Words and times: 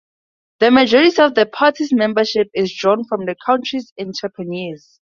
The 0.61 0.71
majority 0.71 1.21
of 1.21 1.35
the 1.35 1.45
party's 1.45 1.93
membership 1.93 2.49
is 2.55 2.73
drawn 2.75 3.03
from 3.03 3.27
the 3.27 3.35
country's 3.45 3.93
entrepreneurs. 3.99 4.99